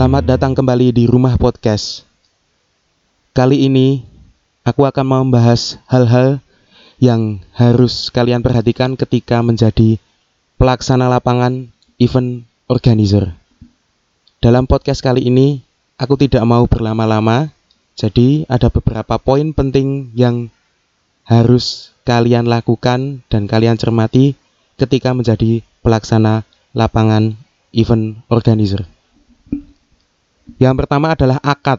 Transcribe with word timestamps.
Selamat 0.00 0.24
datang 0.24 0.56
kembali 0.56 0.96
di 0.96 1.04
Rumah 1.04 1.36
Podcast. 1.36 2.08
Kali 3.36 3.68
ini 3.68 4.00
aku 4.64 4.88
akan 4.88 5.04
membahas 5.04 5.76
hal-hal 5.92 6.40
yang 6.96 7.44
harus 7.52 8.08
kalian 8.08 8.40
perhatikan 8.40 8.96
ketika 8.96 9.44
menjadi 9.44 10.00
pelaksana 10.56 11.04
lapangan 11.12 11.68
event 12.00 12.48
organizer. 12.64 13.36
Dalam 14.40 14.64
podcast 14.64 15.04
kali 15.04 15.28
ini, 15.28 15.60
aku 16.00 16.16
tidak 16.16 16.48
mau 16.48 16.64
berlama-lama, 16.64 17.52
jadi 17.92 18.48
ada 18.48 18.72
beberapa 18.72 19.20
poin 19.20 19.52
penting 19.52 20.16
yang 20.16 20.48
harus 21.28 21.92
kalian 22.08 22.48
lakukan 22.48 23.20
dan 23.28 23.44
kalian 23.44 23.76
cermati 23.76 24.32
ketika 24.80 25.12
menjadi 25.12 25.60
pelaksana 25.84 26.48
lapangan 26.72 27.36
event 27.76 28.16
organizer. 28.32 28.88
Yang 30.56 30.74
pertama 30.84 31.12
adalah 31.14 31.38
akad. 31.44 31.78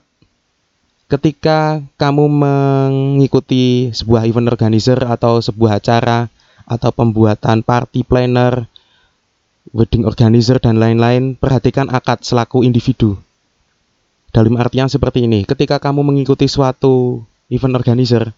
Ketika 1.11 1.83
kamu 1.99 2.23
mengikuti 2.31 3.91
sebuah 3.91 4.23
event 4.23 4.47
organizer 4.47 4.95
atau 5.03 5.43
sebuah 5.43 5.83
acara 5.83 6.31
atau 6.63 6.87
pembuatan 6.95 7.67
party 7.67 8.07
planner, 8.07 8.63
wedding 9.75 10.07
organizer 10.07 10.55
dan 10.63 10.79
lain-lain, 10.79 11.35
perhatikan 11.35 11.91
akad 11.91 12.23
selaku 12.23 12.63
individu. 12.63 13.19
Dalam 14.31 14.55
artian 14.55 14.87
seperti 14.87 15.27
ini, 15.27 15.43
ketika 15.43 15.83
kamu 15.83 16.07
mengikuti 16.07 16.47
suatu 16.47 17.27
event 17.51 17.75
organizer, 17.75 18.31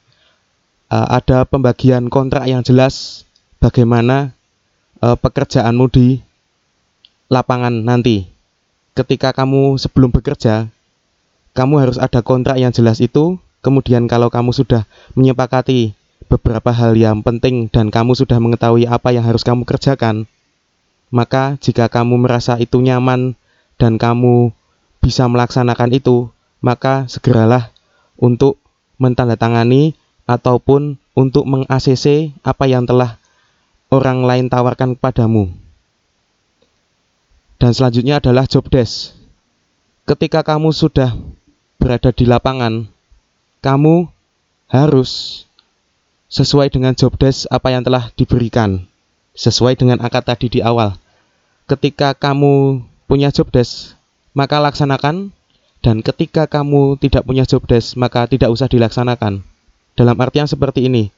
eh, 0.89 1.07
ada 1.13 1.45
pembagian 1.45 2.09
kontrak 2.09 2.49
yang 2.49 2.65
jelas 2.65 3.23
bagaimana 3.61 4.33
eh, 4.97 5.13
pekerjaanmu 5.13 5.85
di 5.93 6.17
lapangan 7.29 7.85
nanti 7.85 8.32
ketika 8.93 9.33
kamu 9.33 9.77
sebelum 9.81 10.13
bekerja, 10.13 10.69
kamu 11.53 11.85
harus 11.85 11.97
ada 12.01 12.21
kontrak 12.25 12.57
yang 12.57 12.73
jelas 12.73 13.01
itu. 13.01 13.37
Kemudian 13.63 14.11
kalau 14.11 14.27
kamu 14.27 14.51
sudah 14.51 14.83
menyepakati 15.15 15.95
beberapa 16.27 16.75
hal 16.75 16.99
yang 16.99 17.23
penting 17.23 17.71
dan 17.71 17.87
kamu 17.87 18.11
sudah 18.11 18.35
mengetahui 18.35 18.89
apa 18.89 19.15
yang 19.15 19.23
harus 19.23 19.45
kamu 19.45 19.63
kerjakan, 19.63 20.27
maka 21.13 21.55
jika 21.63 21.87
kamu 21.87 22.27
merasa 22.27 22.59
itu 22.59 22.83
nyaman 22.83 23.39
dan 23.79 23.95
kamu 23.95 24.51
bisa 24.99 25.29
melaksanakan 25.31 25.95
itu, 25.95 26.27
maka 26.59 27.07
segeralah 27.07 27.71
untuk 28.19 28.59
mentandatangani 28.99 29.95
ataupun 30.27 30.99
untuk 31.15 31.47
meng-ACC 31.47 32.35
apa 32.43 32.65
yang 32.67 32.83
telah 32.83 33.15
orang 33.93 34.25
lain 34.25 34.51
tawarkan 34.51 34.97
kepadamu. 34.97 35.62
Dan 37.63 37.71
selanjutnya 37.71 38.19
adalah 38.19 38.43
job 38.43 38.67
desk. 38.67 39.15
Ketika 40.03 40.43
kamu 40.43 40.75
sudah 40.75 41.15
berada 41.79 42.11
di 42.11 42.27
lapangan, 42.27 42.91
kamu 43.63 44.11
harus 44.67 45.43
sesuai 46.27 46.67
dengan 46.67 46.91
job 46.91 47.15
desk 47.15 47.47
apa 47.47 47.71
yang 47.71 47.87
telah 47.87 48.11
diberikan, 48.19 48.83
sesuai 49.31 49.79
dengan 49.79 50.03
akad 50.03 50.27
tadi 50.27 50.51
di 50.51 50.59
awal. 50.59 50.99
Ketika 51.63 52.11
kamu 52.11 52.83
punya 53.07 53.31
job 53.31 53.47
desk, 53.47 53.95
maka 54.35 54.59
laksanakan 54.59 55.31
dan 55.79 56.03
ketika 56.03 56.51
kamu 56.51 56.99
tidak 56.99 57.23
punya 57.23 57.47
job 57.47 57.63
desk, 57.63 57.95
maka 57.95 58.27
tidak 58.27 58.51
usah 58.51 58.67
dilaksanakan. 58.67 59.39
Dalam 59.95 60.19
artian 60.19 60.51
seperti 60.51 60.91
ini, 60.91 61.15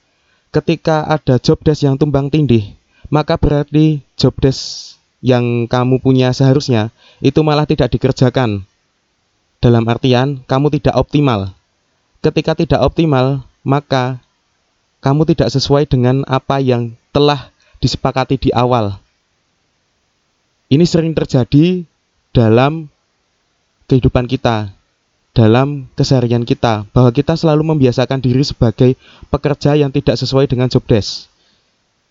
ketika 0.53 1.09
ada 1.09 1.41
job 1.41 1.57
desk 1.65 1.89
yang 1.89 1.97
tumbang 1.97 2.29
tindih, 2.29 2.77
maka 3.09 3.33
berarti 3.33 4.05
job 4.13 4.37
desk 4.37 4.94
yang 5.25 5.65
kamu 5.65 5.97
punya 5.97 6.29
seharusnya 6.29 6.93
itu 7.17 7.41
malah 7.41 7.65
tidak 7.65 7.89
dikerjakan. 7.89 8.61
Dalam 9.57 9.81
artian, 9.89 10.45
kamu 10.45 10.69
tidak 10.77 10.93
optimal. 10.93 11.49
Ketika 12.21 12.53
tidak 12.53 12.85
optimal, 12.85 13.41
maka 13.65 14.21
kamu 15.01 15.25
tidak 15.33 15.49
sesuai 15.49 15.89
dengan 15.89 16.21
apa 16.29 16.61
yang 16.61 16.93
telah 17.09 17.49
disepakati 17.81 18.37
di 18.37 18.49
awal. 18.53 19.01
Ini 20.69 20.85
sering 20.85 21.17
terjadi 21.17 21.81
dalam 22.29 22.85
kehidupan 23.89 24.29
kita, 24.29 24.69
dalam 25.33 25.89
keseharian 25.97 26.45
kita, 26.45 26.85
bahwa 26.93 27.09
kita 27.09 27.33
selalu 27.33 27.73
membiasakan 27.73 28.21
diri 28.21 28.45
sebagai 28.45 28.93
pekerja 29.33 29.73
yang 29.73 29.89
tidak 29.89 30.21
sesuai 30.21 30.45
dengan 30.45 30.69
job 30.69 30.85
desk. 30.85 31.25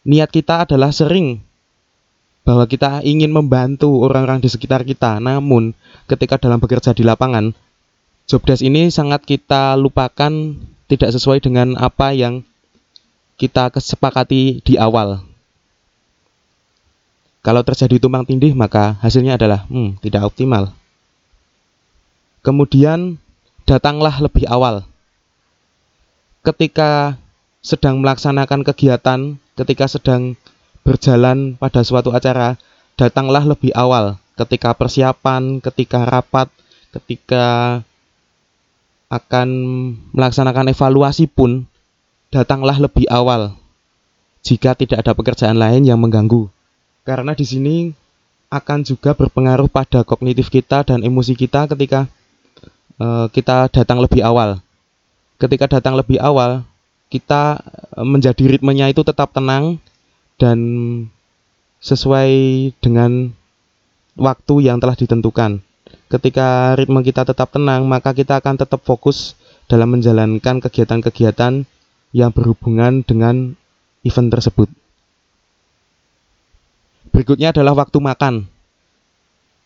Niat 0.03 0.35
kita 0.35 0.67
adalah 0.67 0.91
sering 0.91 1.43
bahwa 2.45 2.69
kita 2.69 3.01
ingin 3.01 3.33
membantu 3.33 4.05
orang-orang 4.05 4.45
di 4.45 4.53
sekitar 4.53 4.85
kita. 4.85 5.17
Namun, 5.17 5.73
ketika 6.05 6.37
dalam 6.37 6.61
bekerja 6.61 6.93
di 6.93 7.01
lapangan, 7.01 7.57
job 8.29 8.45
desk 8.45 8.61
ini 8.61 8.93
sangat 8.93 9.25
kita 9.25 9.75
lupakan 9.81 10.31
tidak 10.87 11.11
sesuai 11.17 11.41
dengan 11.41 11.73
apa 11.81 12.13
yang 12.13 12.45
kita 13.41 13.73
kesepakati 13.73 14.61
di 14.61 14.77
awal. 14.77 15.25
Kalau 17.45 17.61
terjadi 17.65 18.01
tumpang 18.01 18.25
tindih, 18.25 18.53
maka 18.57 18.97
hasilnya 19.01 19.37
adalah 19.37 19.65
hmm, 19.69 20.01
tidak 20.05 20.29
optimal. 20.29 20.73
Kemudian, 22.45 23.17
datanglah 23.65 24.21
lebih 24.21 24.45
awal. 24.49 24.85
Ketika 26.45 27.17
sedang 27.65 28.05
melaksanakan 28.05 28.61
kegiatan, 28.69 29.41
ketika 29.57 29.89
sedang 29.89 30.37
berjalan 30.85 31.57
pada 31.57 31.81
suatu 31.81 32.13
acara, 32.13 32.61
datanglah 32.95 33.43
lebih 33.43 33.73
awal 33.75 34.21
ketika 34.37 34.77
persiapan, 34.77 35.59
ketika 35.65 36.05
rapat, 36.05 36.53
ketika 36.95 37.81
akan 39.11 39.49
melaksanakan 40.11 40.75
evaluasi 40.75 41.31
pun 41.31 41.67
datanglah 42.35 42.77
lebih 42.83 43.07
awal 43.11 43.55
jika 44.45 44.75
tidak 44.77 45.07
ada 45.07 45.17
pekerjaan 45.17 45.57
lain 45.57 45.87
yang 45.87 45.97
mengganggu. 45.97 46.51
Karena 47.07 47.33
di 47.33 47.47
sini 47.47 47.77
akan 48.51 48.85
juga 48.85 49.17
berpengaruh 49.17 49.71
pada 49.71 50.03
kognitif 50.03 50.51
kita 50.51 50.85
dan 50.85 51.01
emosi 51.01 51.35
kita 51.35 51.71
ketika 51.71 52.07
uh, 53.01 53.27
kita 53.31 53.71
datang 53.71 54.03
lebih 54.03 54.21
awal. 54.21 54.61
Ketika 55.39 55.67
datang 55.67 55.99
lebih 55.99 56.23
awal, 56.23 56.63
kita 57.11 57.59
eh, 57.99 58.07
menjadi 58.07 58.55
ritmenya 58.55 58.87
itu 58.95 59.03
tetap 59.03 59.35
tenang, 59.35 59.83
dan 60.39 60.59
sesuai 61.85 62.31
dengan 62.81 63.31
waktu 64.17 64.55
yang 64.65 64.81
telah 64.81 64.97
ditentukan. 64.97 65.61
Ketika 66.09 66.79
ritme 66.79 67.03
kita 67.03 67.27
tetap 67.27 67.51
tenang, 67.51 67.85
maka 67.85 68.15
kita 68.15 68.39
akan 68.39 68.55
tetap 68.61 68.81
fokus 68.87 69.35
dalam 69.67 69.93
menjalankan 69.93 70.63
kegiatan-kegiatan 70.63 71.67
yang 72.15 72.31
berhubungan 72.31 73.03
dengan 73.03 73.59
event 74.07 74.31
tersebut. 74.31 74.69
Berikutnya 77.11 77.51
adalah 77.55 77.75
waktu 77.75 77.99
makan. 77.99 78.47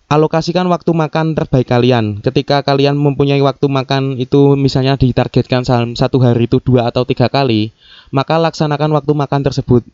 Alokasikan 0.08 0.64
waktu 0.72 0.88
makan 0.88 1.36
terbaik 1.36 1.68
kalian. 1.68 2.24
Ketika 2.24 2.64
kalian 2.64 2.96
mempunyai 2.96 3.44
waktu 3.44 3.68
makan 3.68 4.16
itu 4.16 4.56
misalnya 4.56 4.96
ditargetkan 4.96 5.68
satu 5.92 6.16
hari 6.24 6.48
itu 6.48 6.64
dua 6.64 6.88
atau 6.88 7.04
tiga 7.04 7.28
kali, 7.28 7.76
maka 8.08 8.40
laksanakan 8.40 8.96
waktu 8.96 9.12
makan 9.12 9.44
tersebut 9.44 9.84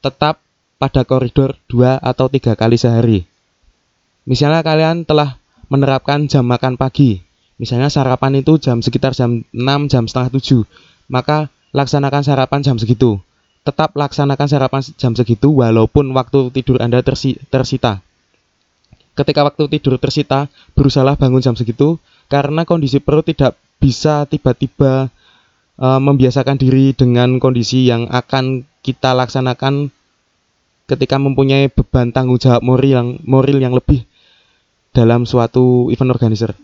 tetap 0.00 0.40
pada 0.78 1.02
koridor 1.02 1.58
dua 1.66 1.98
atau 1.98 2.30
tiga 2.30 2.54
kali 2.54 2.78
sehari. 2.78 3.26
Misalnya 4.28 4.62
kalian 4.62 5.02
telah 5.08 5.40
menerapkan 5.72 6.28
jam 6.30 6.46
makan 6.46 6.78
pagi, 6.78 7.20
misalnya 7.58 7.90
sarapan 7.90 8.40
itu 8.40 8.56
jam 8.60 8.80
sekitar 8.80 9.12
jam 9.12 9.42
6, 9.50 9.90
jam 9.90 10.04
setengah 10.06 10.30
7, 10.36 10.64
maka 11.10 11.50
laksanakan 11.72 12.22
sarapan 12.24 12.60
jam 12.64 12.76
segitu. 12.78 13.20
Tetap 13.66 13.92
laksanakan 13.98 14.48
sarapan 14.48 14.80
jam 14.96 15.12
segitu 15.12 15.60
walaupun 15.60 16.08
waktu 16.16 16.48
tidur 16.56 16.80
Anda 16.80 17.04
tersi 17.04 17.36
tersita. 17.52 18.00
Ketika 19.12 19.42
waktu 19.44 19.66
tidur 19.66 19.98
tersita, 19.98 20.46
berusaha 20.78 21.18
bangun 21.18 21.42
jam 21.42 21.58
segitu 21.58 21.98
karena 22.30 22.62
kondisi 22.62 23.02
perut 23.02 23.26
tidak 23.26 23.58
bisa 23.82 24.24
tiba-tiba 24.30 25.10
e, 25.74 25.86
membiasakan 25.86 26.54
diri 26.54 26.94
dengan 26.94 27.42
kondisi 27.42 27.90
yang 27.90 28.06
akan 28.06 28.62
kita 28.88 29.12
laksanakan 29.12 29.92
ketika 30.88 31.20
mempunyai 31.20 31.68
beban 31.68 32.08
tanggung 32.08 32.40
jawab 32.40 32.64
moral 32.64 32.88
yang 32.88 33.08
moral 33.28 33.60
yang 33.60 33.76
lebih 33.76 34.08
dalam 34.96 35.28
suatu 35.28 35.92
event 35.92 36.16
organizer. 36.16 36.56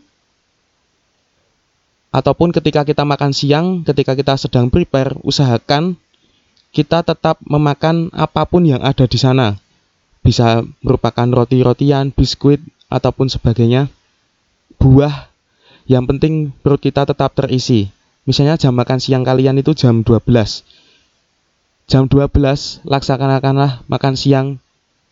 Ataupun 2.08 2.48
ketika 2.56 2.88
kita 2.88 3.04
makan 3.04 3.36
siang, 3.36 3.84
ketika 3.84 4.16
kita 4.16 4.40
sedang 4.40 4.72
prepare, 4.72 5.12
usahakan 5.20 6.00
kita 6.72 7.04
tetap 7.04 7.36
memakan 7.44 8.08
apa 8.16 8.48
pun 8.48 8.64
yang 8.64 8.80
ada 8.80 9.04
di 9.04 9.20
sana. 9.20 9.60
Bisa 10.24 10.64
merupakan 10.80 11.28
roti-rotian, 11.28 12.08
biskuit, 12.08 12.64
ataupun 12.88 13.28
sebagainya. 13.28 13.92
Buah, 14.80 15.28
yang 15.84 16.08
penting 16.08 16.54
perut 16.64 16.80
kita 16.80 17.04
tetap 17.04 17.36
terisi. 17.36 17.92
Misalnya 18.24 18.56
jam 18.56 18.72
makan 18.72 19.04
siang 19.04 19.20
kalian 19.20 19.60
itu 19.60 19.76
jam 19.76 20.00
12 20.00 20.64
Jam 21.84 22.08
12 22.08 22.32
laksanakanlah 22.88 23.84
makan 23.84 24.14
siang 24.16 24.46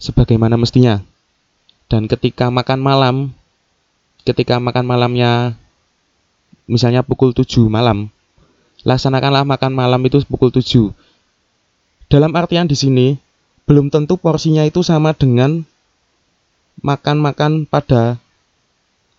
sebagaimana 0.00 0.56
mestinya. 0.56 1.04
Dan 1.92 2.08
ketika 2.08 2.48
makan 2.48 2.80
malam, 2.80 3.16
ketika 4.24 4.56
makan 4.56 4.88
malamnya 4.88 5.54
misalnya 6.64 7.04
pukul 7.04 7.36
7 7.36 7.68
malam, 7.68 8.08
laksanakanlah 8.88 9.44
makan 9.44 9.72
malam 9.76 10.00
itu 10.08 10.24
pukul 10.24 10.48
7. 10.48 10.96
Dalam 12.08 12.32
artian 12.32 12.64
di 12.64 12.76
sini 12.76 13.06
belum 13.68 13.92
tentu 13.92 14.16
porsinya 14.16 14.64
itu 14.64 14.80
sama 14.80 15.12
dengan 15.12 15.64
makan-makan 16.80 17.68
pada 17.68 18.16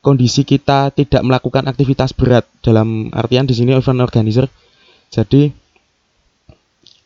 kondisi 0.04 0.44
kita 0.44 0.92
tidak 0.92 1.24
melakukan 1.24 1.64
aktivitas 1.70 2.12
berat 2.12 2.44
dalam 2.60 3.08
artian 3.16 3.48
di 3.48 3.56
sini 3.56 3.72
event 3.72 4.04
organizer. 4.04 4.52
Jadi 5.14 5.54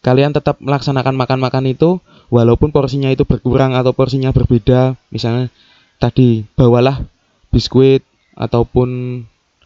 kalian 0.08 0.32
tetap 0.32 0.56
melaksanakan 0.64 1.20
makan-makan 1.20 1.68
itu 1.68 2.00
walaupun 2.32 2.72
porsinya 2.72 3.12
itu 3.12 3.28
berkurang 3.28 3.76
atau 3.76 3.92
porsinya 3.92 4.32
berbeda. 4.32 4.96
Misalnya 5.12 5.52
tadi 6.00 6.48
bawalah 6.56 7.04
biskuit 7.52 8.08
ataupun 8.40 9.20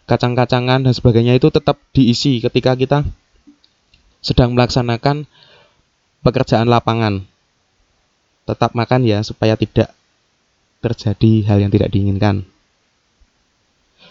kacang-kacangan 0.09 0.81
dan 0.81 0.93
sebagainya 0.97 1.37
itu 1.37 1.53
tetap 1.53 1.77
diisi 1.93 2.41
ketika 2.41 2.73
kita 2.73 3.05
sedang 4.25 4.57
melaksanakan 4.57 5.29
pekerjaan 6.25 6.65
lapangan. 6.65 7.21
Tetap 8.49 8.73
makan 8.73 9.05
ya 9.05 9.21
supaya 9.21 9.53
tidak 9.53 9.93
terjadi 10.81 11.53
hal 11.53 11.61
yang 11.61 11.69
tidak 11.69 11.93
diinginkan. 11.93 12.49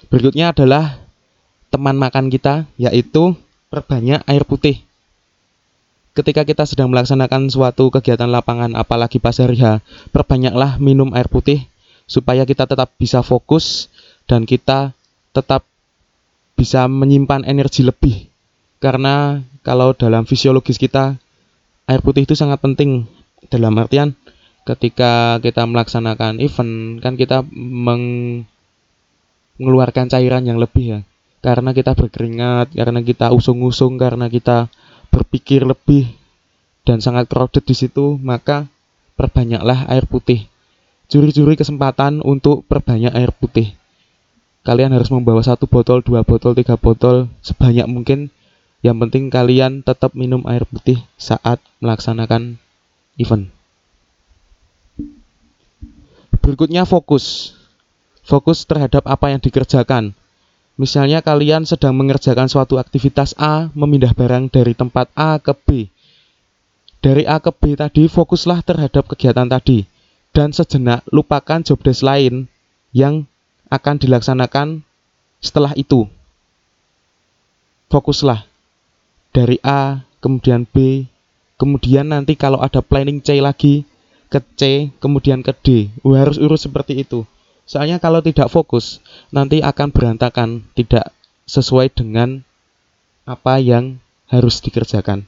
Berikutnya 0.06 0.54
adalah 0.54 1.02
teman 1.74 1.98
makan 1.98 2.30
kita 2.30 2.70
yaitu 2.78 3.34
perbanyak 3.66 4.22
air 4.30 4.46
putih. 4.46 4.78
Ketika 6.10 6.42
kita 6.42 6.66
sedang 6.66 6.90
melaksanakan 6.90 7.48
suatu 7.54 7.88
kegiatan 7.94 8.26
lapangan 8.26 8.74
apalagi 8.74 9.22
pas 9.22 9.38
hari 9.38 9.62
H, 9.62 9.78
perbanyaklah 10.10 10.82
minum 10.82 11.14
air 11.14 11.30
putih 11.30 11.70
supaya 12.10 12.42
kita 12.42 12.66
tetap 12.66 12.90
bisa 12.98 13.22
fokus 13.22 13.86
dan 14.26 14.42
kita 14.42 14.90
tetap 15.30 15.62
bisa 16.58 16.90
menyimpan 16.90 17.46
energi 17.46 17.86
lebih. 17.86 18.26
Karena 18.82 19.38
kalau 19.62 19.94
dalam 19.94 20.26
fisiologis 20.26 20.82
kita 20.82 21.14
air 21.86 22.02
putih 22.02 22.26
itu 22.26 22.34
sangat 22.34 22.58
penting 22.58 23.06
dalam 23.50 23.78
artian 23.78 24.14
ketika 24.68 25.40
kita 25.40 25.64
melaksanakan 25.64 26.38
event 26.38 27.00
kan 27.00 27.16
kita 27.16 27.42
mengeluarkan 29.58 30.06
cairan 30.12 30.44
yang 30.46 30.60
lebih 30.60 30.84
ya 30.84 31.00
karena 31.40 31.72
kita 31.72 31.96
berkeringat 31.96 32.76
karena 32.76 33.00
kita 33.00 33.32
usung-usung 33.32 33.96
karena 33.96 34.28
kita 34.28 34.68
berpikir 35.10 35.66
lebih 35.66 36.08
dan 36.86 37.02
sangat 37.02 37.28
crowded 37.28 37.66
di 37.66 37.74
situ 37.76 38.16
maka 38.22 38.66
perbanyaklah 39.14 39.90
air 39.90 40.06
putih 40.08 40.50
curi-curi 41.10 41.58
kesempatan 41.58 42.22
untuk 42.22 42.62
perbanyak 42.70 43.10
air 43.12 43.34
putih. 43.34 43.74
Kalian 44.62 44.94
harus 44.94 45.10
membawa 45.10 45.42
satu 45.42 45.66
botol, 45.66 46.06
dua 46.06 46.22
botol, 46.22 46.54
tiga 46.54 46.78
botol, 46.78 47.26
sebanyak 47.42 47.90
mungkin. 47.90 48.30
Yang 48.80 48.96
penting 49.04 49.24
kalian 49.28 49.84
tetap 49.84 50.16
minum 50.16 50.40
air 50.48 50.64
putih 50.64 50.96
saat 51.20 51.60
melaksanakan 51.84 52.56
event. 53.20 53.52
Berikutnya 56.40 56.88
fokus. 56.88 57.52
Fokus 58.24 58.64
terhadap 58.64 59.04
apa 59.04 59.34
yang 59.34 59.42
dikerjakan. 59.42 60.16
Misalnya 60.80 61.20
kalian 61.20 61.68
sedang 61.68 61.92
mengerjakan 61.92 62.48
suatu 62.48 62.80
aktivitas 62.80 63.36
A, 63.36 63.68
memindah 63.76 64.16
barang 64.16 64.48
dari 64.48 64.72
tempat 64.72 65.12
A 65.12 65.36
ke 65.36 65.52
B. 65.52 65.92
Dari 67.04 67.28
A 67.28 67.36
ke 67.36 67.52
B 67.52 67.76
tadi 67.76 68.08
fokuslah 68.08 68.64
terhadap 68.64 69.04
kegiatan 69.04 69.44
tadi 69.44 69.84
dan 70.32 70.56
sejenak 70.56 71.04
lupakan 71.12 71.60
job 71.60 71.84
desk 71.84 72.00
lain 72.00 72.48
yang 72.96 73.28
akan 73.68 74.00
dilaksanakan 74.00 74.80
setelah 75.44 75.76
itu. 75.76 76.08
Fokuslah 77.92 78.48
dari 79.36 79.60
A, 79.60 80.00
kemudian 80.24 80.64
B, 80.64 81.04
kemudian 81.60 82.08
nanti 82.08 82.40
kalau 82.40 82.56
ada 82.56 82.80
planning 82.80 83.20
C 83.20 83.44
lagi 83.44 83.84
ke 84.32 84.40
C, 84.56 84.88
kemudian 84.96 85.44
ke 85.44 85.52
D. 85.52 85.92
Harus 86.08 86.40
urus 86.40 86.64
seperti 86.64 87.04
itu. 87.04 87.28
Soalnya 87.70 88.02
kalau 88.02 88.18
tidak 88.18 88.50
fokus, 88.50 88.98
nanti 89.30 89.62
akan 89.62 89.94
berantakan, 89.94 90.66
tidak 90.74 91.14
sesuai 91.46 91.94
dengan 91.94 92.42
apa 93.22 93.62
yang 93.62 94.02
harus 94.26 94.58
dikerjakan. 94.58 95.22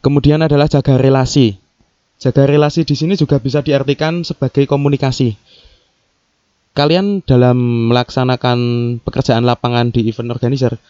Kemudian 0.00 0.40
adalah 0.40 0.72
jaga 0.72 0.96
relasi. 0.96 1.60
Jaga 2.16 2.48
relasi 2.48 2.88
di 2.88 2.96
sini 2.96 3.12
juga 3.12 3.36
bisa 3.44 3.60
diartikan 3.60 4.24
sebagai 4.24 4.64
komunikasi. 4.64 5.36
Kalian 6.72 7.20
dalam 7.20 7.92
melaksanakan 7.92 8.58
pekerjaan 9.04 9.44
lapangan 9.44 9.92
di 9.92 10.08
event 10.08 10.32
organizer, 10.32 10.80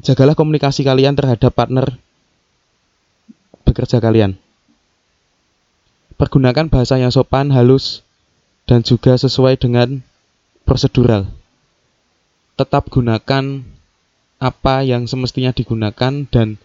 jagalah 0.00 0.32
komunikasi 0.32 0.88
kalian 0.88 1.20
terhadap 1.20 1.52
partner 1.52 2.00
bekerja 3.68 4.00
kalian. 4.00 4.40
Pergunakan 6.18 6.66
bahasa 6.66 6.98
yang 6.98 7.14
sopan, 7.14 7.54
halus, 7.54 8.02
dan 8.66 8.82
juga 8.82 9.14
sesuai 9.14 9.54
dengan 9.56 10.02
prosedural. 10.66 11.30
Tetap 12.58 12.90
gunakan 12.90 13.62
apa 14.38 14.74
yang 14.82 15.06
semestinya 15.06 15.54
digunakan 15.54 16.26
dan 16.26 16.58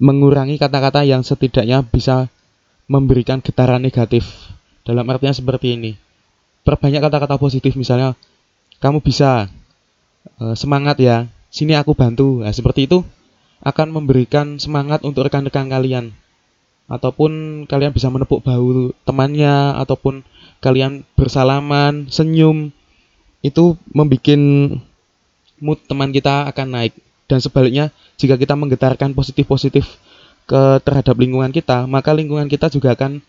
mengurangi 0.00 0.56
kata-kata 0.56 1.04
yang 1.04 1.20
setidaknya 1.20 1.84
bisa 1.84 2.32
memberikan 2.88 3.44
getaran 3.44 3.84
negatif. 3.84 4.26
Dalam 4.82 5.04
artinya 5.12 5.36
seperti 5.36 5.76
ini. 5.76 5.92
Perbanyak 6.64 7.04
kata-kata 7.04 7.36
positif 7.36 7.76
misalnya 7.76 8.16
kamu 8.80 9.04
bisa 9.04 9.52
e, 10.40 10.56
semangat 10.56 10.96
ya. 10.96 11.28
Sini 11.52 11.76
aku 11.76 11.92
bantu. 11.92 12.40
Nah, 12.40 12.52
seperti 12.56 12.88
itu 12.88 13.04
akan 13.60 13.92
memberikan 13.92 14.56
semangat 14.56 15.04
untuk 15.04 15.28
rekan-rekan 15.28 15.68
kalian. 15.68 16.16
Ataupun 16.90 17.64
kalian 17.70 17.94
bisa 17.94 18.10
menepuk 18.10 18.42
bahu 18.42 18.90
temannya 19.06 19.78
ataupun 19.78 20.26
kalian 20.58 21.06
bersalaman, 21.14 22.10
senyum. 22.10 22.74
Itu 23.40 23.78
membuat 23.94 24.36
mood 25.62 25.78
teman 25.86 26.10
kita 26.10 26.50
akan 26.50 26.66
naik. 26.74 26.98
Dan 27.30 27.38
sebaliknya 27.38 27.94
jika 28.18 28.34
kita 28.34 28.58
menggetarkan 28.58 29.14
positif-positif 29.14 29.86
ke 30.50 30.82
terhadap 30.82 31.14
lingkungan 31.14 31.54
kita 31.54 31.86
maka 31.86 32.10
lingkungan 32.10 32.50
kita 32.50 32.66
juga 32.66 32.98
akan 32.98 33.22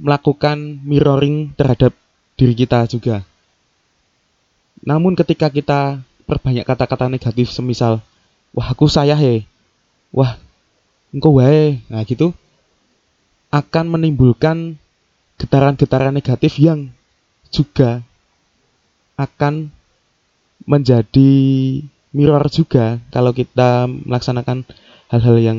melakukan 0.00 0.80
mirroring 0.80 1.52
terhadap 1.52 1.92
diri 2.40 2.56
kita 2.56 2.88
juga. 2.88 3.20
Namun 4.80 5.12
ketika 5.12 5.52
kita 5.52 6.00
perbanyak 6.24 6.64
kata-kata 6.64 7.12
negatif 7.12 7.52
semisal 7.52 8.00
wah 8.56 8.72
aku 8.72 8.88
saya 8.88 9.12
he 9.12 9.44
wah 10.08 10.40
engkau 11.12 11.36
wae. 11.36 11.84
Nah 11.92 12.00
gitu 12.08 12.32
akan 13.48 13.84
menimbulkan 13.88 14.76
getaran-getaran 15.40 16.12
negatif 16.12 16.58
yang 16.60 16.92
juga 17.48 18.04
akan 19.16 19.72
menjadi 20.68 21.32
mirror 22.12 22.44
juga 22.52 23.00
kalau 23.08 23.32
kita 23.32 23.88
melaksanakan 23.88 24.68
hal-hal 25.08 25.36
yang 25.40 25.58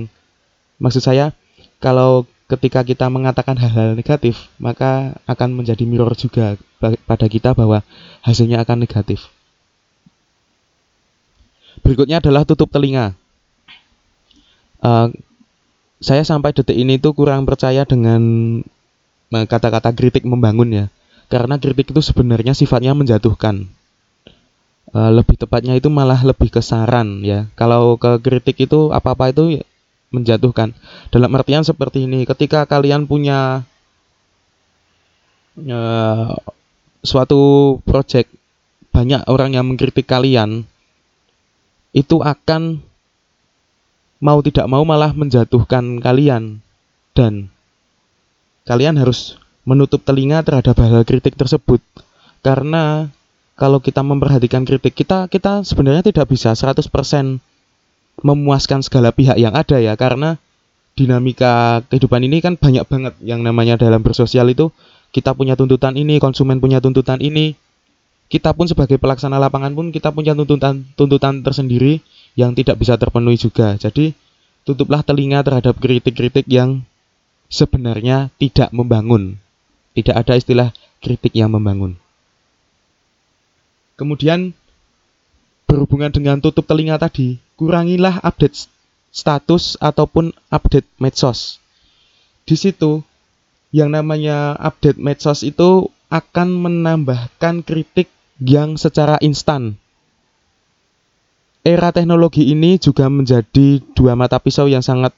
maksud 0.77 1.01
saya 1.01 1.33
kalau 1.81 2.29
ketika 2.49 2.81
kita 2.81 3.09
mengatakan 3.09 3.57
hal-hal 3.57 3.93
negatif 3.93 4.49
maka 4.57 5.17
akan 5.25 5.53
menjadi 5.53 5.85
mirror 5.85 6.13
juga 6.13 6.57
pada 6.79 7.25
kita 7.29 7.53
bahwa 7.53 7.85
hasilnya 8.25 8.63
akan 8.65 8.81
negatif. 8.81 9.21
Berikutnya 11.85 12.19
adalah 12.19 12.43
tutup 12.43 12.67
telinga. 12.73 13.15
Uh, 14.79 15.11
saya 15.99 16.23
sampai 16.23 16.55
detik 16.55 16.75
ini 16.75 16.95
tuh 16.99 17.11
kurang 17.11 17.43
percaya 17.43 17.83
dengan 17.83 18.21
eh, 19.35 19.45
kata-kata 19.45 19.91
kritik 19.95 20.23
membangun 20.23 20.69
ya, 20.71 20.85
karena 21.27 21.59
kritik 21.59 21.91
itu 21.91 22.01
sebenarnya 22.01 22.55
sifatnya 22.55 22.95
menjatuhkan 22.95 23.67
uh, 24.93 25.11
lebih 25.13 25.37
tepatnya 25.37 25.77
itu 25.77 25.89
malah 25.91 26.21
lebih 26.21 26.49
ke 26.49 26.61
saran 26.63 27.21
ya. 27.21 27.49
Kalau 27.53 27.97
ke 27.97 28.17
kritik 28.21 28.57
itu 28.57 28.89
apa-apa 28.89 29.33
itu 29.33 29.61
menjatuhkan. 30.09 30.73
Dalam 31.13 31.29
artian 31.37 31.61
seperti 31.61 32.09
ini, 32.09 32.25
ketika 32.25 32.65
kalian 32.65 33.05
punya 33.05 33.61
uh, 35.61 36.33
suatu 37.05 37.77
project 37.85 38.29
banyak 38.89 39.21
orang 39.29 39.53
yang 39.53 39.69
mengkritik 39.69 40.09
kalian 40.09 40.65
itu 41.93 42.21
akan 42.21 42.81
mau 44.19 44.43
tidak 44.43 44.67
mau 44.67 44.83
malah 44.83 45.15
menjatuhkan 45.15 46.03
kalian. 46.03 46.59
Dan 47.15 47.51
kalian 48.67 48.99
harus 48.99 49.39
menutup 49.63 50.03
telinga 50.03 50.43
terhadap 50.45 50.75
hal-hal 50.79 51.03
kritik 51.07 51.35
tersebut. 51.35 51.81
Karena 52.43 53.11
kalau 53.59 53.83
kita 53.83 53.99
memperhatikan 53.99 54.63
kritik 54.63 54.95
kita 54.95 55.27
kita 55.27 55.67
sebenarnya 55.67 56.03
tidak 56.05 56.31
bisa 56.31 56.55
100% 56.55 56.87
memuaskan 58.23 58.79
segala 58.83 59.11
pihak 59.11 59.35
yang 59.39 59.55
ada 59.55 59.79
ya. 59.79 59.95
Karena 59.95 60.35
dinamika 60.95 61.83
kehidupan 61.87 62.23
ini 62.27 62.43
kan 62.43 62.59
banyak 62.59 62.83
banget 62.87 63.13
yang 63.23 63.43
namanya 63.43 63.79
dalam 63.79 64.03
bersosial 64.03 64.47
itu. 64.51 64.71
Kita 65.09 65.33
punya 65.33 65.57
tuntutan 65.57 65.97
ini, 65.97 66.21
konsumen 66.21 66.61
punya 66.61 66.77
tuntutan 66.77 67.17
ini. 67.17 67.57
Kita 68.29 68.53
pun 68.53 68.69
sebagai 68.69 69.01
pelaksana 69.01 69.41
lapangan 69.41 69.73
pun 69.73 69.89
kita 69.89 70.13
punya 70.13 70.37
tuntutan 70.37 70.85
tuntutan 70.93 71.41
tersendiri 71.41 71.97
yang 72.39 72.55
tidak 72.55 72.79
bisa 72.79 72.95
terpenuhi 72.95 73.35
juga. 73.35 73.75
Jadi 73.75 74.15
tutuplah 74.63 75.03
telinga 75.03 75.43
terhadap 75.43 75.75
kritik-kritik 75.75 76.47
yang 76.47 76.87
sebenarnya 77.51 78.31
tidak 78.39 78.71
membangun. 78.71 79.35
Tidak 79.91 80.15
ada 80.15 80.39
istilah 80.39 80.71
kritik 81.03 81.35
yang 81.35 81.51
membangun. 81.51 81.99
Kemudian 83.99 84.55
berhubungan 85.67 86.15
dengan 86.15 86.39
tutup 86.39 86.63
telinga 86.63 86.95
tadi, 86.95 87.35
kurangilah 87.59 88.23
update 88.23 88.71
status 89.11 89.75
ataupun 89.83 90.31
update 90.47 90.87
medsos. 90.95 91.59
Di 92.47 92.55
situ 92.55 93.03
yang 93.75 93.91
namanya 93.91 94.55
update 94.55 94.95
medsos 94.95 95.43
itu 95.43 95.91
akan 96.07 96.47
menambahkan 96.55 97.61
kritik 97.67 98.07
yang 98.39 98.79
secara 98.79 99.19
instan. 99.19 99.75
Era 101.69 101.93
teknologi 101.93 102.49
ini 102.49 102.81
juga 102.81 103.05
menjadi 103.13 103.77
dua 103.93 104.17
mata 104.17 104.41
pisau 104.41 104.65
yang 104.65 104.81
sangat 104.81 105.13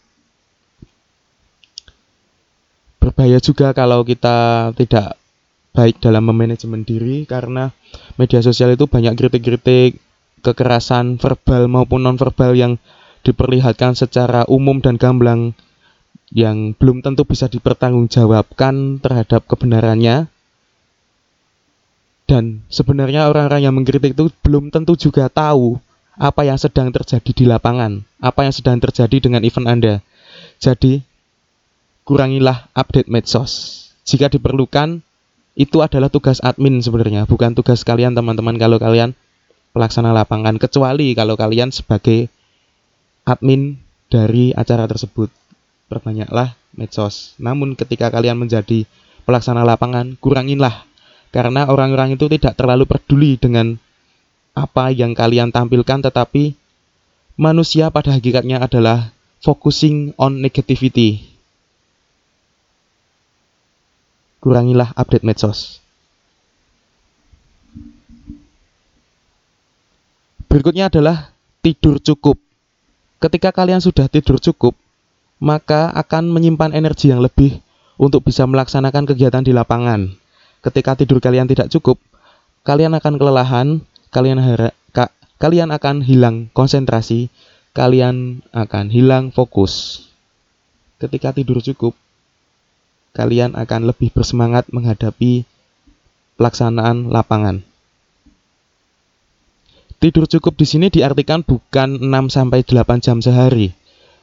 berbahaya 2.99 3.39
juga 3.39 3.71
kalau 3.71 4.03
kita 4.03 4.69
tidak 4.75 5.15
baik 5.71 6.03
dalam 6.03 6.27
memanajemen 6.27 6.83
diri 6.83 7.23
karena 7.23 7.71
media 8.19 8.43
sosial 8.43 8.75
itu 8.75 8.83
banyak 8.83 9.15
kritik-kritik 9.15 9.95
kekerasan 10.43 11.15
verbal 11.15 11.71
maupun 11.71 12.03
nonverbal 12.03 12.51
yang 12.51 12.75
diperlihatkan 13.23 13.95
secara 13.95 14.43
umum 14.51 14.83
dan 14.83 14.99
gamblang 14.99 15.55
yang 16.35 16.75
belum 16.75 16.99
tentu 16.99 17.23
bisa 17.23 17.47
dipertanggungjawabkan 17.47 18.99
terhadap 18.99 19.47
kebenarannya. 19.47 20.27
Dan 22.27 22.63
sebenarnya 22.71 23.27
orang-orang 23.27 23.61
yang 23.63 23.75
mengkritik 23.75 24.15
itu 24.15 24.31
belum 24.43 24.71
tentu 24.71 24.99
juga 24.99 25.27
tahu 25.27 25.79
apa 26.21 26.45
yang 26.45 26.61
sedang 26.61 26.93
terjadi 26.93 27.31
di 27.33 27.49
lapangan, 27.49 28.05
apa 28.21 28.45
yang 28.45 28.53
sedang 28.53 28.77
terjadi 28.77 29.17
dengan 29.17 29.41
event 29.41 29.65
Anda. 29.65 29.93
Jadi, 30.61 31.01
kurangilah 32.05 32.69
update 32.77 33.09
medsos. 33.09 33.89
Jika 34.05 34.29
diperlukan, 34.29 35.01
itu 35.57 35.77
adalah 35.81 36.13
tugas 36.13 36.37
admin 36.45 36.77
sebenarnya, 36.77 37.25
bukan 37.25 37.57
tugas 37.57 37.81
kalian 37.81 38.13
teman-teman 38.13 38.53
kalau 38.61 38.77
kalian 38.77 39.17
pelaksana 39.73 40.13
lapangan, 40.13 40.61
kecuali 40.61 41.17
kalau 41.17 41.33
kalian 41.33 41.73
sebagai 41.73 42.29
admin 43.25 43.81
dari 44.13 44.53
acara 44.53 44.85
tersebut 44.85 45.33
perbanyaklah 45.89 46.53
medsos. 46.77 47.33
Namun 47.41 47.73
ketika 47.73 48.13
kalian 48.13 48.37
menjadi 48.37 48.85
pelaksana 49.25 49.65
lapangan, 49.65 50.21
kuranginlah 50.21 50.85
karena 51.33 51.65
orang-orang 51.65 52.13
itu 52.13 52.29
tidak 52.29 52.53
terlalu 52.59 52.85
peduli 52.85 53.41
dengan 53.41 53.81
apa 54.51 54.91
yang 54.91 55.15
kalian 55.15 55.49
tampilkan 55.49 56.03
tetapi 56.03 56.55
manusia 57.39 57.87
pada 57.89 58.11
hakikatnya 58.11 58.59
adalah 58.59 59.15
focusing 59.41 60.13
on 60.19 60.39
negativity. 60.43 61.25
Kurangilah 64.41 64.93
update 64.97 65.25
medsos. 65.25 65.81
Berikutnya 70.49 70.91
adalah 70.91 71.31
tidur 71.63 72.01
cukup. 72.01 72.35
Ketika 73.21 73.53
kalian 73.53 73.79
sudah 73.79 74.09
tidur 74.09 74.41
cukup, 74.41 74.73
maka 75.37 75.93
akan 75.93 76.27
menyimpan 76.27 76.73
energi 76.75 77.13
yang 77.13 77.21
lebih 77.21 77.61
untuk 78.01 78.25
bisa 78.25 78.43
melaksanakan 78.49 79.05
kegiatan 79.05 79.45
di 79.45 79.53
lapangan. 79.53 80.09
Ketika 80.61 80.97
tidur 80.97 81.21
kalian 81.21 81.45
tidak 81.45 81.69
cukup, 81.69 82.01
kalian 82.65 82.97
akan 82.97 83.17
kelelahan, 83.17 83.67
kalian 84.11 84.39
ka, 84.91 85.09
kalian 85.41 85.71
akan 85.73 86.05
hilang 86.05 86.51
konsentrasi, 86.53 87.31
kalian 87.73 88.45
akan 88.51 88.91
hilang 88.91 89.31
fokus. 89.31 90.05
Ketika 91.01 91.33
tidur 91.33 91.63
cukup, 91.63 91.97
kalian 93.17 93.57
akan 93.57 93.89
lebih 93.89 94.13
bersemangat 94.13 94.69
menghadapi 94.69 95.47
pelaksanaan 96.37 97.09
lapangan. 97.09 97.65
Tidur 99.97 100.25
cukup 100.25 100.57
di 100.57 100.65
sini 100.65 100.87
diartikan 100.89 101.45
bukan 101.45 102.01
6 102.01 102.33
sampai 102.33 102.65
8 102.65 103.05
jam 103.05 103.21
sehari, 103.21 103.69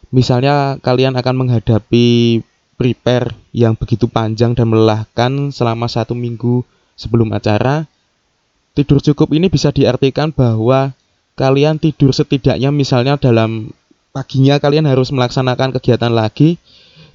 Misalnya 0.09 0.80
kalian 0.80 1.21
akan 1.21 1.45
menghadapi 1.45 2.40
prepare 2.80 3.37
yang 3.52 3.76
begitu 3.76 4.09
panjang 4.09 4.57
dan 4.57 4.73
melelahkan 4.73 5.52
selama 5.52 5.85
satu 5.85 6.16
minggu 6.16 6.64
sebelum 6.97 7.28
acara, 7.37 7.85
tidur 8.79 9.03
cukup 9.03 9.35
ini 9.35 9.51
bisa 9.51 9.75
diartikan 9.75 10.31
bahwa 10.31 10.95
kalian 11.35 11.83
tidur 11.83 12.15
setidaknya 12.15 12.71
misalnya 12.71 13.19
dalam 13.19 13.75
paginya 14.15 14.63
kalian 14.63 14.87
harus 14.87 15.11
melaksanakan 15.11 15.75
kegiatan 15.75 16.15
lagi, 16.15 16.63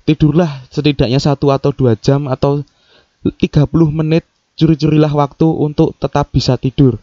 tidurlah 0.03 0.67
setidaknya 0.67 1.24
satu 1.24 1.55
atau 1.55 1.72
dua 1.72 1.96
jam 1.96 2.27
atau 2.27 2.67
30 3.24 3.39
menit 3.96 4.27
curi-curilah 4.60 5.15
waktu 5.15 5.48
untuk 5.48 5.96
tetap 5.96 6.27
bisa 6.36 6.60
tidur. 6.60 7.00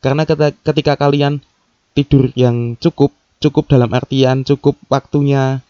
Karena 0.00 0.24
ketika 0.64 0.96
kalian 0.96 1.44
tidur 1.92 2.32
yang 2.32 2.80
cukup, 2.80 3.12
cukup 3.44 3.68
dalam 3.68 3.92
artian 3.92 4.40
cukup 4.40 4.80
waktunya 4.88 5.60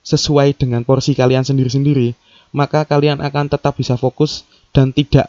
sesuai 0.00 0.56
dengan 0.56 0.80
porsi 0.80 1.12
kalian 1.12 1.44
sendiri-sendiri, 1.44 2.16
maka 2.56 2.88
kalian 2.88 3.20
akan 3.20 3.52
tetap 3.52 3.76
bisa 3.76 4.00
fokus 4.00 4.48
dan 4.72 4.96
tidak 4.96 5.28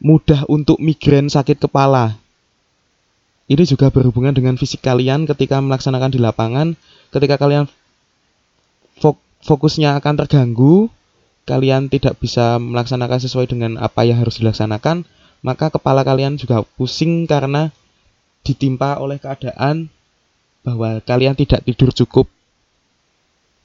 mudah 0.00 0.48
untuk 0.48 0.80
migrain 0.80 1.28
sakit 1.28 1.60
kepala. 1.60 2.16
Ini 3.50 3.68
juga 3.68 3.92
berhubungan 3.92 4.32
dengan 4.32 4.56
fisik 4.56 4.80
kalian 4.80 5.28
ketika 5.28 5.60
melaksanakan 5.60 6.14
di 6.14 6.20
lapangan, 6.22 6.78
ketika 7.12 7.36
kalian 7.36 7.68
fokusnya 9.42 9.98
akan 9.98 10.14
terganggu, 10.24 10.88
kalian 11.44 11.90
tidak 11.90 12.16
bisa 12.22 12.56
melaksanakan 12.62 13.18
sesuai 13.18 13.50
dengan 13.50 13.76
apa 13.76 14.06
yang 14.06 14.22
harus 14.22 14.38
dilaksanakan, 14.38 15.02
maka 15.42 15.68
kepala 15.74 16.06
kalian 16.06 16.38
juga 16.38 16.62
pusing 16.78 17.26
karena 17.26 17.74
ditimpa 18.46 19.02
oleh 19.02 19.18
keadaan 19.18 19.90
bahwa 20.62 21.02
kalian 21.02 21.34
tidak 21.34 21.66
tidur 21.66 21.90
cukup, 21.90 22.30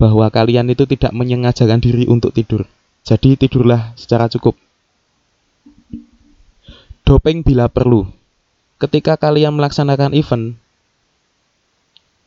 bahwa 0.02 0.26
kalian 0.34 0.68
itu 0.74 0.90
tidak 0.90 1.14
menyengajakan 1.14 1.78
diri 1.78 2.10
untuk 2.10 2.34
tidur. 2.34 2.66
Jadi 3.06 3.38
tidurlah 3.38 3.94
secara 3.96 4.28
cukup. 4.28 4.58
Doping 7.08 7.40
bila 7.40 7.72
perlu. 7.72 8.04
Ketika 8.84 9.16
kalian 9.16 9.56
melaksanakan 9.56 10.12
event, 10.12 10.60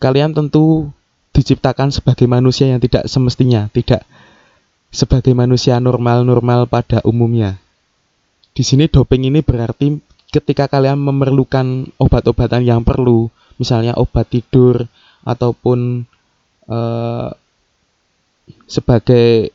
kalian 0.00 0.32
tentu 0.32 0.88
diciptakan 1.36 1.92
sebagai 1.92 2.24
manusia 2.24 2.72
yang 2.72 2.80
tidak 2.80 3.04
semestinya, 3.04 3.68
tidak 3.76 4.08
sebagai 4.88 5.36
manusia 5.36 5.76
normal-normal 5.78 6.64
pada 6.64 7.04
umumnya. 7.04 7.60
Di 8.56 8.64
sini 8.64 8.88
doping 8.88 9.28
ini 9.28 9.44
berarti 9.44 10.00
ketika 10.32 10.66
kalian 10.66 10.96
memerlukan 10.96 11.92
obat-obatan 12.00 12.64
yang 12.64 12.80
perlu, 12.80 13.28
misalnya 13.60 13.94
obat 14.00 14.32
tidur 14.32 14.88
ataupun 15.22 16.08
uh, 16.72 17.30
sebagai 18.64 19.52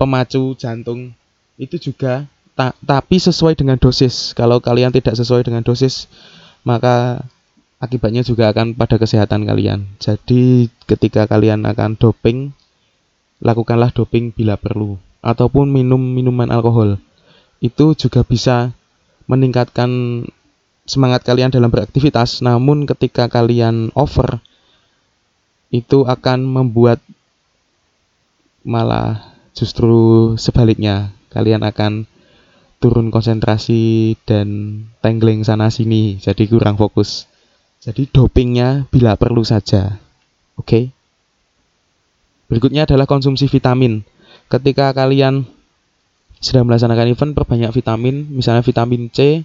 pemacu 0.00 0.56
jantung 0.56 1.12
itu 1.60 1.76
juga 1.76 2.24
ta 2.58 2.74
tapi 2.82 3.22
sesuai 3.22 3.54
dengan 3.54 3.78
dosis. 3.78 4.34
Kalau 4.34 4.58
kalian 4.58 4.90
tidak 4.90 5.14
sesuai 5.14 5.46
dengan 5.46 5.62
dosis, 5.62 6.10
maka 6.66 7.22
akibatnya 7.78 8.26
juga 8.26 8.50
akan 8.50 8.74
pada 8.74 8.98
kesehatan 8.98 9.46
kalian. 9.46 9.86
Jadi 10.02 10.66
ketika 10.90 11.30
kalian 11.30 11.62
akan 11.62 11.94
doping, 11.94 12.50
lakukanlah 13.38 13.94
doping 13.94 14.34
bila 14.34 14.58
perlu 14.58 14.98
ataupun 15.22 15.70
minum 15.70 16.02
minuman 16.02 16.50
alkohol. 16.50 16.98
Itu 17.62 17.94
juga 17.94 18.26
bisa 18.26 18.74
meningkatkan 19.30 20.24
semangat 20.82 21.22
kalian 21.22 21.54
dalam 21.54 21.70
beraktivitas, 21.70 22.42
namun 22.42 22.90
ketika 22.90 23.30
kalian 23.30 23.94
over 23.94 24.42
itu 25.68 26.02
akan 26.08 26.42
membuat 26.42 26.98
malah 28.64 29.36
justru 29.52 30.34
sebaliknya 30.40 31.12
kalian 31.28 31.60
akan 31.60 32.08
turun 32.78 33.10
konsentrasi 33.10 34.14
dan 34.22 34.80
tenggeling 35.02 35.42
sana 35.42 35.70
sini 35.70 36.18
jadi 36.22 36.46
kurang 36.46 36.78
fokus 36.78 37.26
jadi 37.82 38.06
dopingnya 38.10 38.86
bila 38.90 39.18
perlu 39.18 39.42
saja 39.42 39.98
oke 40.54 40.66
okay? 40.66 40.84
berikutnya 42.46 42.86
adalah 42.86 43.06
konsumsi 43.06 43.50
vitamin 43.50 44.02
ketika 44.48 44.94
kalian 44.94 45.46
sedang 46.38 46.70
melaksanakan 46.70 47.10
event 47.10 47.32
perbanyak 47.34 47.74
vitamin 47.74 48.30
misalnya 48.30 48.62
vitamin 48.62 49.10
C 49.10 49.42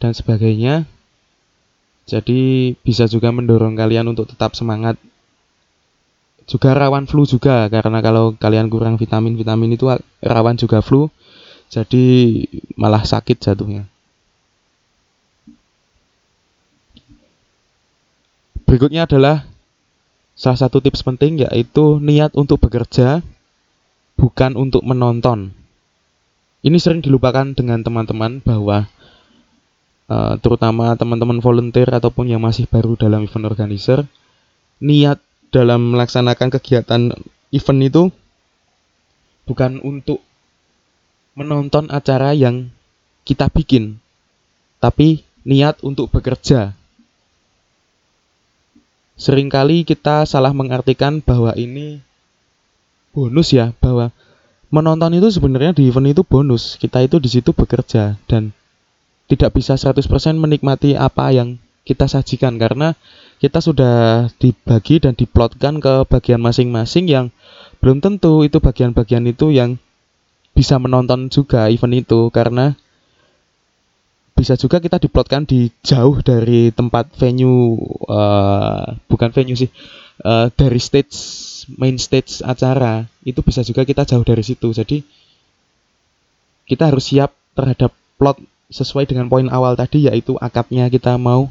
dan 0.00 0.16
sebagainya. 0.16 0.88
Jadi 2.08 2.74
bisa 2.82 3.06
juga 3.06 3.30
mendorong 3.30 3.76
kalian 3.76 4.10
untuk 4.10 4.26
tetap 4.26 4.56
semangat. 4.56 4.98
Juga 6.48 6.74
rawan 6.74 7.06
flu 7.06 7.22
juga 7.28 7.70
karena 7.70 8.02
kalau 8.02 8.34
kalian 8.34 8.66
kurang 8.66 8.98
vitamin-vitamin 8.98 9.78
itu 9.78 9.86
rawan 10.18 10.58
juga 10.58 10.82
flu. 10.82 11.06
Jadi 11.70 12.06
malah 12.74 13.06
sakit 13.06 13.38
jatuhnya. 13.38 13.86
Berikutnya 18.66 19.06
adalah 19.06 19.46
salah 20.34 20.58
satu 20.58 20.82
tips 20.82 21.06
penting 21.06 21.42
yaitu 21.46 22.02
niat 22.02 22.34
untuk 22.34 22.58
bekerja 22.62 23.22
bukan 24.18 24.58
untuk 24.58 24.82
menonton. 24.82 25.54
Ini 26.60 26.76
sering 26.76 27.00
dilupakan 27.00 27.56
dengan 27.56 27.80
teman-teman 27.80 28.42
bahwa 28.44 28.84
uh, 30.10 30.34
terutama 30.42 30.92
teman-teman 30.98 31.40
volunteer 31.40 31.88
ataupun 31.88 32.28
yang 32.28 32.42
masih 32.42 32.68
baru 32.68 32.98
dalam 33.00 33.24
event 33.24 33.48
organizer, 33.48 34.04
niat 34.82 35.22
dalam 35.50 35.96
melaksanakan 35.96 36.48
kegiatan 36.52 37.10
event 37.50 37.80
itu 37.80 38.02
bukan 39.48 39.82
untuk 39.82 40.22
menonton 41.34 41.88
acara 41.90 42.34
yang 42.34 42.70
kita 43.22 43.48
bikin, 43.52 43.98
tapi 44.82 45.22
niat 45.46 45.80
untuk 45.86 46.10
bekerja. 46.10 46.74
Seringkali 49.20 49.84
kita 49.84 50.24
salah 50.24 50.56
mengartikan 50.56 51.20
bahwa 51.20 51.52
ini 51.52 52.00
bonus 53.12 53.52
ya, 53.52 53.76
bahwa 53.76 54.10
menonton 54.72 55.20
itu 55.20 55.28
sebenarnya 55.28 55.76
di 55.76 55.92
event 55.92 56.08
itu 56.08 56.24
bonus. 56.24 56.80
Kita 56.80 57.04
itu 57.04 57.20
di 57.20 57.28
situ 57.28 57.52
bekerja 57.52 58.16
dan 58.24 58.56
tidak 59.28 59.54
bisa 59.54 59.76
100% 59.76 60.00
menikmati 60.40 60.96
apa 60.96 61.30
yang 61.30 61.60
kita 61.84 62.08
sajikan 62.08 62.56
karena 62.56 62.98
kita 63.40 63.62
sudah 63.62 64.28
dibagi 64.36 65.00
dan 65.00 65.16
diplotkan 65.16 65.80
ke 65.80 66.04
bagian 66.06 66.42
masing-masing 66.42 67.08
yang 67.08 67.26
belum 67.80 68.04
tentu 68.04 68.44
itu 68.44 68.60
bagian-bagian 68.60 69.24
itu 69.24 69.48
yang 69.48 69.80
bisa 70.60 70.76
menonton 70.76 71.32
juga 71.32 71.72
event 71.72 72.04
itu 72.04 72.28
karena 72.28 72.76
bisa 74.36 74.60
juga 74.60 74.76
kita 74.76 75.00
diplotkan 75.00 75.48
di 75.48 75.72
jauh 75.80 76.20
dari 76.20 76.68
tempat 76.68 77.08
venue 77.16 77.80
uh, 78.04 78.92
bukan 79.08 79.32
venue 79.32 79.56
sih 79.56 79.72
uh, 80.20 80.52
dari 80.52 80.76
stage 80.76 81.16
main 81.80 81.96
stage 81.96 82.44
acara. 82.44 83.08
Itu 83.24 83.40
bisa 83.40 83.64
juga 83.64 83.88
kita 83.88 84.04
jauh 84.04 84.20
dari 84.20 84.44
situ. 84.44 84.68
Jadi 84.68 85.00
kita 86.68 86.92
harus 86.92 87.08
siap 87.08 87.32
terhadap 87.56 87.96
plot 88.20 88.36
sesuai 88.68 89.08
dengan 89.08 89.32
poin 89.32 89.48
awal 89.48 89.80
tadi 89.80 90.12
yaitu 90.12 90.36
akadnya 90.44 90.92
kita 90.92 91.16
mau 91.16 91.48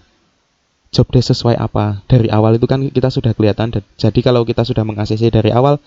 job 0.94 1.10
desk 1.10 1.34
sesuai 1.34 1.58
apa. 1.58 2.06
Dari 2.06 2.30
awal 2.30 2.62
itu 2.62 2.70
kan 2.70 2.86
kita 2.94 3.10
sudah 3.10 3.34
kelihatan. 3.34 3.74
Jadi 3.74 4.20
kalau 4.22 4.46
kita 4.46 4.62
sudah 4.62 4.86
mengakses 4.86 5.18
dari 5.18 5.50
awal 5.50 5.82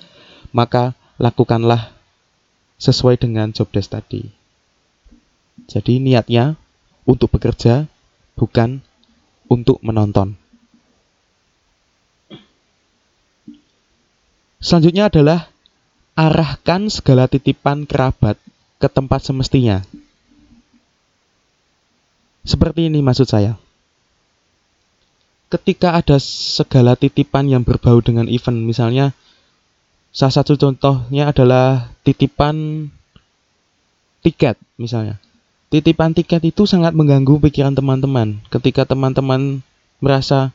maka 0.50 0.98
lakukanlah 1.22 2.01
sesuai 2.82 3.22
dengan 3.22 3.54
job 3.54 3.70
desk 3.70 3.94
tadi 3.94 4.26
jadi 5.70 6.02
niatnya 6.02 6.58
untuk 7.06 7.30
bekerja 7.30 7.86
bukan 8.34 8.82
untuk 9.46 9.78
menonton 9.86 10.34
Selanjutnya 14.62 15.10
adalah 15.10 15.50
arahkan 16.14 16.86
segala 16.86 17.26
titipan 17.26 17.82
kerabat 17.82 18.38
ke 18.78 18.86
tempat 18.86 19.26
semestinya. 19.26 19.82
Seperti 22.46 22.86
ini 22.86 23.02
maksud 23.02 23.26
saya. 23.26 23.58
Ketika 25.50 25.98
ada 25.98 26.16
segala 26.22 26.94
titipan 26.94 27.50
yang 27.50 27.66
berbau 27.66 27.98
dengan 27.98 28.30
event, 28.30 28.62
misalnya 28.62 29.10
salah 30.12 30.34
satu 30.36 30.60
contohnya 30.60 31.32
adalah 31.32 31.90
titipan 32.04 32.88
tiket 34.22 34.60
misalnya. 34.76 35.18
Titipan 35.72 36.12
tiket 36.12 36.44
itu 36.44 36.68
sangat 36.68 36.92
mengganggu 36.92 37.40
pikiran 37.40 37.72
teman-teman. 37.72 38.44
Ketika 38.52 38.84
teman-teman 38.84 39.64
merasa 40.04 40.52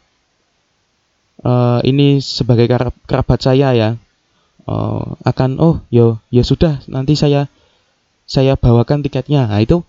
uh, 1.42 1.82
ini 1.82 2.22
sebagai 2.22 2.70
kerabat 3.10 3.40
saya 3.42 3.74
ya 3.74 3.90
uh, 4.68 5.04
akan 5.26 5.58
oh 5.58 5.76
yo 5.90 6.22
ya 6.34 6.44
sudah 6.46 6.82
nanti 6.92 7.16
saya 7.18 7.50
saya 8.28 8.60
bawakan 8.60 9.02
tiketnya 9.02 9.48
nah 9.48 9.64
itu 9.64 9.82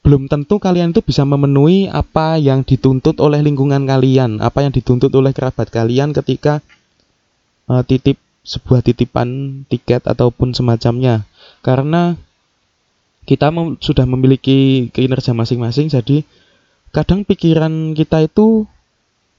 belum 0.00 0.32
tentu 0.32 0.56
kalian 0.56 0.96
itu 0.96 1.04
bisa 1.04 1.28
memenuhi 1.28 1.86
apa 1.86 2.40
yang 2.40 2.64
dituntut 2.64 3.20
oleh 3.20 3.44
lingkungan 3.44 3.84
kalian 3.84 4.40
apa 4.40 4.64
yang 4.64 4.72
dituntut 4.72 5.12
oleh 5.12 5.30
kerabat 5.30 5.68
kalian 5.68 6.16
ketika 6.16 6.64
uh, 7.68 7.84
titip 7.84 8.16
sebuah 8.44 8.80
titipan 8.80 9.62
tiket 9.68 10.08
ataupun 10.08 10.56
semacamnya 10.56 11.28
karena 11.60 12.16
kita 13.28 13.52
mem 13.52 13.76
sudah 13.78 14.08
memiliki 14.08 14.88
kinerja 14.90 15.36
masing-masing 15.36 15.92
jadi 15.92 16.24
kadang 16.90 17.22
pikiran 17.22 17.92
kita 17.94 18.26
itu 18.26 18.64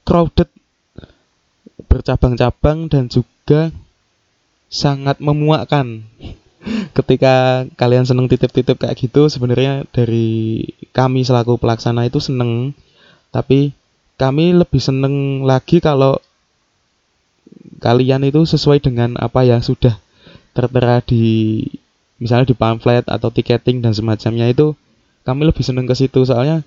crowded 0.06 0.48
bercabang-cabang 1.86 2.88
dan 2.88 3.12
juga 3.12 3.68
sangat 4.72 5.20
memuakkan. 5.20 6.00
Ketika 6.96 7.66
kalian 7.76 8.08
seneng 8.08 8.30
titip-titip 8.30 8.80
kayak 8.80 8.96
gitu, 8.96 9.28
sebenarnya 9.28 9.84
dari 9.92 10.62
kami 10.94 11.26
selaku 11.26 11.58
pelaksana 11.58 12.06
itu 12.08 12.22
seneng, 12.22 12.72
tapi 13.34 13.74
kami 14.16 14.54
lebih 14.56 14.78
seneng 14.78 15.42
lagi 15.42 15.82
kalau 15.82 16.22
kalian 17.82 18.22
itu 18.26 18.44
sesuai 18.46 18.82
dengan 18.82 19.18
apa 19.18 19.42
yang 19.42 19.60
sudah 19.60 19.98
tertera 20.52 21.00
di 21.02 21.60
misalnya 22.20 22.52
di 22.52 22.56
pamflet 22.56 23.08
atau 23.08 23.32
tiketing 23.32 23.82
dan 23.82 23.96
semacamnya 23.96 24.46
itu 24.46 24.76
kami 25.26 25.48
lebih 25.48 25.64
seneng 25.64 25.88
ke 25.88 25.94
situ 25.96 26.22
soalnya 26.22 26.62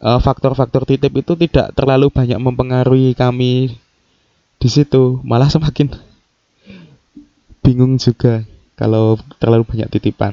eh, 0.00 0.20
faktor-faktor 0.20 0.84
titip 0.84 1.12
itu 1.14 1.32
tidak 1.38 1.72
terlalu 1.72 2.12
banyak 2.12 2.36
mempengaruhi 2.36 3.16
kami 3.16 3.78
di 4.60 4.68
situ 4.68 5.22
malah 5.24 5.48
semakin 5.48 5.96
bingung 7.64 7.96
juga 7.96 8.44
kalau 8.80 9.20
terlalu 9.36 9.68
banyak 9.68 9.92
titipan. 9.92 10.32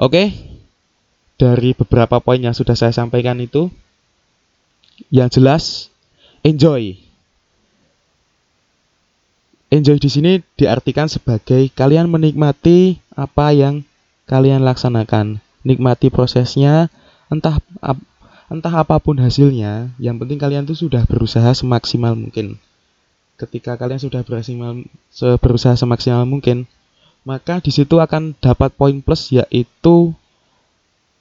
Oke, 0.00 0.32
dari 1.36 1.76
beberapa 1.76 2.16
poin 2.24 2.40
yang 2.40 2.56
sudah 2.56 2.72
saya 2.72 2.88
sampaikan 2.96 3.36
itu, 3.36 3.68
yang 5.12 5.28
jelas 5.28 5.92
enjoy. 6.40 6.96
Enjoy 9.66 9.98
di 9.98 10.06
sini 10.06 10.38
diartikan 10.54 11.10
sebagai 11.10 11.66
kalian 11.74 12.06
menikmati 12.06 13.02
apa 13.18 13.50
yang 13.50 13.82
kalian 14.30 14.62
laksanakan, 14.62 15.42
nikmati 15.66 16.06
prosesnya, 16.06 16.86
entah 17.26 17.58
entah 18.46 18.74
apa 18.78 19.02
pun 19.02 19.18
hasilnya, 19.18 19.90
yang 19.98 20.22
penting 20.22 20.38
kalian 20.38 20.70
tuh 20.70 20.78
sudah 20.78 21.02
berusaha 21.10 21.50
semaksimal 21.50 22.14
mungkin. 22.14 22.62
Ketika 23.34 23.74
kalian 23.74 23.98
sudah 23.98 24.22
berusaha 25.42 25.74
semaksimal 25.74 26.22
mungkin, 26.30 26.70
maka 27.26 27.58
di 27.58 27.74
situ 27.74 27.98
akan 27.98 28.38
dapat 28.38 28.70
poin 28.78 29.02
plus 29.02 29.34
yaitu 29.34 30.14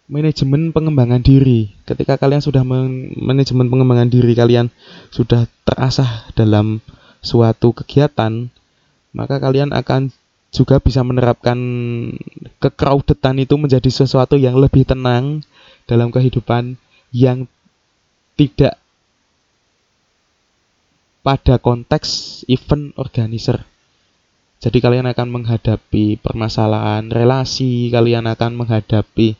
manajemen 0.06 0.70
pengembangan 0.70 1.26
diri. 1.26 1.74
Ketika 1.90 2.22
kalian 2.22 2.46
sudah 2.46 2.62
manajemen 2.62 3.74
pengembangan 3.74 4.14
diri 4.14 4.38
kalian 4.38 4.70
sudah 5.10 5.50
terasah 5.66 6.30
dalam 6.38 6.78
suatu 7.26 7.74
kegiatan, 7.74 8.54
maka 9.18 9.42
kalian 9.42 9.74
akan 9.74 10.14
juga 10.54 10.80
bisa 10.80 11.04
menerapkan 11.04 11.58
kecrowdedan 12.64 13.42
itu 13.44 13.60
menjadi 13.60 13.90
sesuatu 13.92 14.40
yang 14.40 14.56
lebih 14.56 14.88
tenang 14.88 15.44
dalam 15.90 16.14
kehidupan 16.14 16.80
yang 17.12 17.50
tidak 18.40 18.80
pada 21.26 21.58
konteks 21.58 22.44
event 22.46 22.94
organizer. 22.96 23.66
Jadi 24.62 24.78
kalian 24.80 25.10
akan 25.10 25.28
menghadapi 25.30 26.22
permasalahan 26.22 27.12
relasi, 27.12 27.92
kalian 27.92 28.30
akan 28.30 28.56
menghadapi 28.56 29.36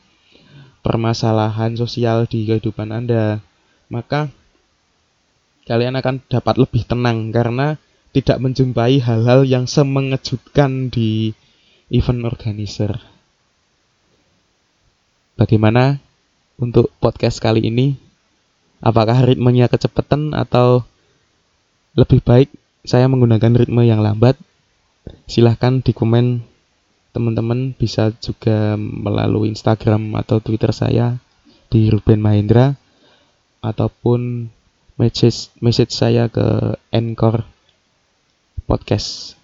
permasalahan 0.84 1.74
sosial 1.80 2.28
di 2.28 2.46
kehidupan 2.46 2.92
Anda. 2.92 3.42
Maka 3.90 4.30
kalian 5.66 5.98
akan 5.98 6.22
dapat 6.30 6.56
lebih 6.62 6.86
tenang 6.86 7.34
karena 7.34 7.78
tidak 8.16 8.40
menjumpai 8.40 9.02
hal-hal 9.04 9.44
yang 9.44 9.68
semengejutkan 9.68 10.88
di 10.94 11.36
event 11.92 12.24
organizer. 12.24 12.96
Bagaimana 15.36 16.00
untuk 16.56 16.94
podcast 17.04 17.44
kali 17.44 17.68
ini? 17.68 18.00
Apakah 18.80 19.28
ritmenya 19.28 19.68
kecepatan 19.68 20.32
atau 20.32 20.88
lebih 21.96 22.20
baik 22.24 22.52
saya 22.86 23.10
menggunakan 23.10 23.56
ritme 23.56 23.82
yang 23.82 24.04
lambat. 24.04 24.38
Silahkan 25.26 25.82
di 25.82 25.92
komen 25.96 26.44
teman-teman 27.16 27.74
bisa 27.74 28.12
juga 28.20 28.76
melalui 28.78 29.50
Instagram 29.50 30.14
atau 30.20 30.44
Twitter 30.44 30.70
saya 30.76 31.18
di 31.72 31.88
Ruben 31.90 32.22
Mahendra 32.22 32.76
ataupun 33.64 34.52
message 34.96 35.52
message 35.60 35.92
saya 35.92 36.32
ke 36.32 36.76
Anchor 36.92 37.44
Podcast. 38.64 39.36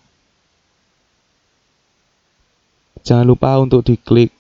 Jangan 3.02 3.26
lupa 3.26 3.58
untuk 3.60 3.84
diklik 3.84 4.32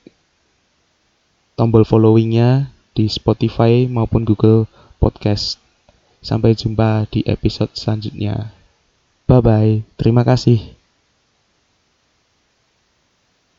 tombol 1.57 1.83
followingnya 1.83 2.71
di 2.95 3.09
Spotify 3.11 3.85
maupun 3.89 4.23
Google 4.23 4.69
Podcast. 5.01 5.57
Sampai 6.21 6.53
jumpa 6.53 7.09
di 7.09 7.25
episode 7.25 7.73
selanjutnya. 7.73 8.53
Bye 9.25 9.41
bye. 9.41 9.73
Terima 9.97 10.21
kasih. 10.21 10.80